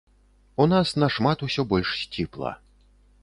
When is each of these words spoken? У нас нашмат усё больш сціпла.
У 0.63 0.65
нас 0.71 0.93
нашмат 1.03 1.43
усё 1.47 1.65
больш 1.73 1.93
сціпла. 2.01 2.51